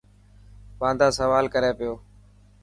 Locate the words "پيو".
1.77-1.93